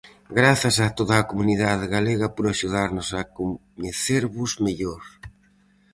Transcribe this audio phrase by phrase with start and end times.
[0.39, 5.01] Grazas a toda a comunidade galega por axudarnos a coñecervos mellor.